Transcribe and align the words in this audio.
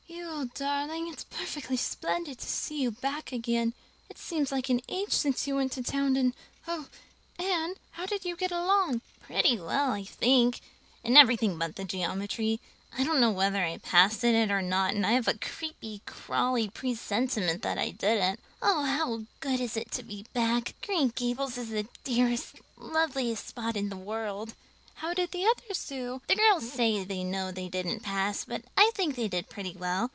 "You 0.07 0.45
old 0.47 0.53
darling, 0.55 1.07
it's 1.07 1.23
perfectly 1.23 1.77
splendid 1.77 2.39
to 2.39 2.45
see 2.47 2.81
you 2.81 2.89
back 2.91 3.31
again. 3.31 3.73
It 4.09 4.17
seems 4.17 4.51
like 4.51 4.69
an 4.69 4.81
age 4.89 5.13
since 5.13 5.45
you 5.47 5.55
went 5.55 5.71
to 5.73 5.83
town 5.83 6.17
and 6.17 6.33
oh, 6.67 6.87
Anne, 7.37 7.75
how 7.91 8.05
did 8.07 8.25
you 8.25 8.35
get 8.35 8.51
along?" 8.51 9.01
"Pretty 9.21 9.57
well, 9.59 9.91
I 9.91 10.03
think, 10.03 10.59
in 11.03 11.15
everything 11.15 11.57
but 11.57 11.75
the 11.75 11.85
geometry. 11.85 12.59
I 12.97 13.03
don't 13.03 13.21
know 13.21 13.31
whether 13.31 13.63
I 13.63 13.77
passed 13.77 14.23
in 14.23 14.35
it 14.35 14.51
or 14.51 14.61
not 14.63 14.95
and 14.95 15.05
I 15.05 15.11
have 15.13 15.27
a 15.27 15.37
creepy, 15.37 16.01
crawly 16.05 16.69
presentiment 16.69 17.61
that 17.61 17.77
I 17.77 17.91
didn't. 17.91 18.39
Oh, 18.61 18.83
how 18.83 19.23
good 19.39 19.61
it 19.61 19.77
is 19.77 19.85
to 19.91 20.03
be 20.03 20.25
back! 20.33 20.73
Green 20.81 21.09
Gables 21.09 21.57
is 21.57 21.69
the 21.69 21.87
dearest, 22.03 22.55
loveliest 22.75 23.47
spot 23.47 23.77
in 23.77 23.89
the 23.89 23.95
world." 23.97 24.55
"How 24.95 25.13
did 25.15 25.31
the 25.31 25.45
others 25.47 25.85
do?" 25.87 26.21
"The 26.27 26.35
girls 26.35 26.71
say 26.71 27.03
they 27.03 27.23
know 27.23 27.51
they 27.51 27.69
didn't 27.69 28.01
pass, 28.01 28.43
but 28.45 28.61
I 28.77 28.91
think 28.93 29.15
they 29.15 29.27
did 29.27 29.49
pretty 29.49 29.73
well. 29.75 30.09